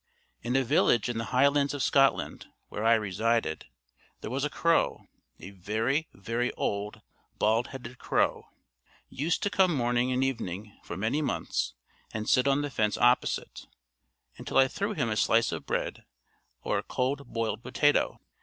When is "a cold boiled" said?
16.79-17.61